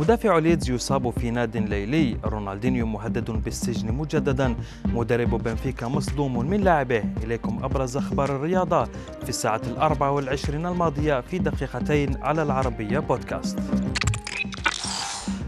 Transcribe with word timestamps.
مدافع 0.00 0.38
ليدز 0.38 0.70
يصاب 0.70 1.10
في 1.10 1.30
ناد 1.30 1.56
ليلي. 1.56 2.16
رونالدينيو 2.24 2.86
مهدد 2.86 3.30
بالسجن 3.30 3.94
مجددا. 3.94 4.54
مدرب 4.84 5.42
بنفيكا 5.42 5.88
مصدوم 5.88 6.46
من 6.50 6.60
لاعبه. 6.60 7.04
إليكم 7.22 7.64
أبرز 7.64 7.96
أخبار 7.96 8.36
الرياضة 8.36 8.84
في 9.22 9.28
الساعة 9.28 9.60
الأربع 9.66 10.08
والعشرين 10.08 10.66
الماضية 10.66 11.20
في 11.20 11.38
دقيقتين 11.38 12.16
على 12.22 12.42
العربية 12.42 12.98
بودكاست. 12.98 13.58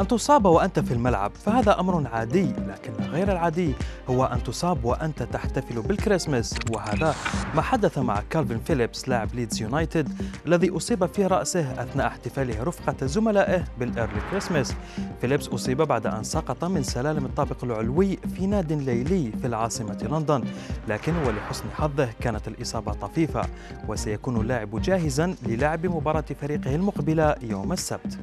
أن 0.00 0.08
تصاب 0.08 0.44
وأنت 0.44 0.80
في 0.80 0.94
الملعب 0.94 1.32
فهذا 1.34 1.80
أمر 1.80 2.08
عادي 2.12 2.42
لكن 2.42 2.92
غير 3.10 3.32
العادي 3.32 3.74
هو 4.10 4.24
أن 4.24 4.42
تصاب 4.42 4.84
وأنت 4.84 5.22
تحتفل 5.22 5.82
بالكريسماس. 5.82 6.54
وهذا 6.70 7.14
ما 7.54 7.62
حدث 7.62 7.98
مع 7.98 8.22
كالفين 8.30 8.58
فيليبس 8.58 9.08
لاعب 9.08 9.34
ليدز 9.34 9.62
يونايتد 9.62 10.08
الذي 10.46 10.70
أصيب 10.76 11.06
في 11.06 11.26
رأسه 11.26 11.82
أثناء 11.82 12.06
احتفاله 12.06 12.62
رفقة 12.62 13.06
زملائه 13.06 13.64
بال 13.78 13.90
early 13.90 14.20
Christmas 14.30 14.74
فيليبس 15.20 15.48
أصيب 15.48 15.82
بعد 15.82 16.06
أن 16.06 16.24
سقط 16.24 16.64
من 16.64 16.82
سلالم 16.82 17.24
الطابق 17.24 17.64
العلوي 17.64 18.16
في 18.16 18.46
ناد 18.46 18.72
ليلي 18.72 19.32
في 19.40 19.46
العاصمة 19.46 20.08
لندن 20.10 20.44
لكن 20.88 21.16
ولحسن 21.16 21.64
حظه 21.74 22.08
كانت 22.20 22.48
الإصابة 22.48 22.92
طفيفة 22.92 23.42
وسيكون 23.88 24.40
اللاعب 24.40 24.80
جاهزا 24.82 25.34
للعب 25.46 25.86
مباراة 25.86 26.24
فريقه 26.40 26.74
المقبلة 26.74 27.34
يوم 27.42 27.72
السبت. 27.72 28.18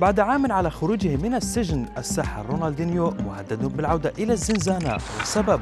بعد 0.00 0.20
عام 0.20 0.52
على 0.52 0.70
خروجه 0.70 1.16
من 1.16 1.34
السجن 1.34 1.86
الساحر 1.98 2.46
رونالدينيو 2.46 3.10
مهدد 3.10 3.64
بالعودة 3.64 4.12
إلى 4.18 4.32
الزنزانة 4.32 4.98
والسبب. 5.18 5.60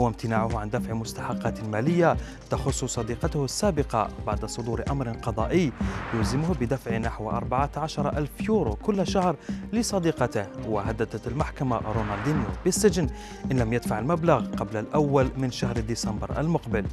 هو 0.00 0.08
امتناعه 0.08 0.58
عن 0.58 0.70
دفع 0.70 0.92
مستحقات 0.92 1.64
مالية 1.64 2.16
تخص 2.50 2.84
صديقته 2.84 3.44
السابقة 3.44 4.08
بعد 4.26 4.44
صدور 4.44 4.84
أمر 4.90 5.08
قضائي 5.08 5.72
يلزمه 6.14 6.54
بدفع 6.54 6.98
نحو 6.98 7.30
14 7.30 8.18
ألف 8.18 8.40
يورو 8.40 8.74
كل 8.74 9.06
شهر 9.06 9.36
لصديقته. 9.72 10.46
وهددت 10.68 11.26
المحكمة 11.26 11.76
رونالدينيو 11.76 12.48
بالسجن 12.64 13.08
إن 13.52 13.58
لم 13.58 13.72
يدفع 13.72 13.98
المبلغ 13.98 14.46
قبل 14.46 14.76
الأول 14.76 15.28
من 15.36 15.50
شهر 15.50 15.80
ديسمبر 15.80 16.40
المقبل. 16.40 16.84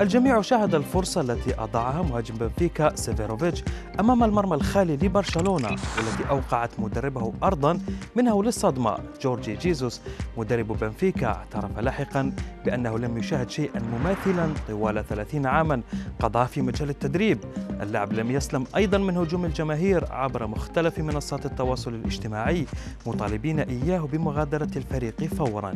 الجميع 0.00 0.40
شاهد 0.40 0.74
الفرصة 0.74 1.20
التي 1.20 1.54
أضاعها 1.58 2.02
مهاجم 2.02 2.34
بنفيكا 2.34 2.96
سيفيروفيتش 2.96 3.64
أمام 4.00 4.24
المرمى 4.24 4.54
الخالي 4.54 4.96
لبرشلونة 4.96 5.68
والتي 5.68 6.30
أوقعت 6.30 6.70
مدربه 6.78 7.32
أرضا 7.42 7.80
منه 8.16 8.44
للصدمة. 8.44 8.98
جورجي 9.22 9.56
جيزوس 9.56 10.00
مدرب 10.36 10.78
بنفيكا 10.78 11.26
اعترف 11.26 11.78
لاحقا 11.78 12.32
بأنه 12.64 12.98
لم 12.98 13.18
يشاهد 13.18 13.50
شيئا 13.50 13.80
مماثلا 13.80 14.54
طوال 14.68 15.04
30 15.08 15.46
عاما. 15.46 15.82
قضاها 16.20 16.46
في 16.46 16.62
مجال 16.62 16.90
التدريب. 16.90 17.38
اللاعب 17.80 18.12
لم 18.12 18.30
يسلم 18.30 18.64
أيضا 18.76 18.98
من 18.98 19.16
هجوم 19.16 19.44
الجماهير 19.44 20.12
عبر 20.12 20.46
مختلف 20.46 20.98
منصات 20.98 21.46
التواصل 21.46 21.94
الاجتماعي. 21.94 22.66
مطالبين 23.06 23.60
إياه 23.60 24.00
بمغادرة 24.00 24.70
الفريق 24.76 25.24
فورا. 25.24 25.74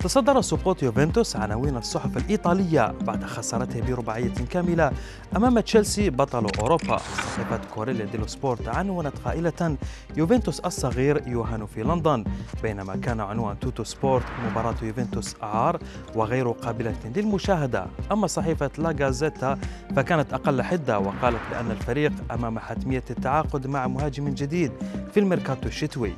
تصدر 0.00 0.40
سقوط 0.40 0.82
يوفنتوس 0.82 1.36
عناوين 1.36 1.76
الصحف 1.76 2.16
الإيطالية 2.16 2.94
بعد 3.00 3.24
خسارته 3.24 3.80
برباعية 3.80 4.34
كاملة 4.50 4.92
أمام 5.36 5.60
تشيلسي 5.60 6.10
بطل 6.10 6.46
أوروبا. 6.60 6.96
صحيفة 6.96 7.60
كورييري 7.74 8.04
ديلو 8.04 8.26
سبورت 8.26 8.68
عنونت 8.68 9.18
قائلة 9.24 9.76
يوفنتوس 10.16 10.60
الصغير 10.60 11.22
يهان 11.28 11.66
في 11.66 11.82
لندن. 11.82 12.24
بينما 12.62 12.96
كان 12.96 13.20
عنوان 13.20 13.58
توتو 13.60 13.84
سبورت 13.84 14.24
مباراة 14.50 14.74
يوفنتوس 14.82 15.36
عار 15.42 15.78
وغير 16.14 16.50
قابلة 16.50 16.96
للمشاهدة. 17.16 17.86
أما 18.12 18.26
صحيفة 18.26 18.70
لا 18.78 18.96
غازيتا 19.00 19.58
فكانت 19.96 20.32
أقل 20.32 20.62
حدة 20.62 20.98
وقالت 20.98 21.40
بأن 21.50 21.70
الفريق 21.70 22.12
أمام 22.30 22.58
حتمية 22.58 23.04
التعاقد 23.10 23.66
مع 23.66 23.86
مهاجم 23.86 24.28
جديد 24.28 24.72
في 25.14 25.20
الميركاتو 25.20 25.68
الشتوي 25.68 26.12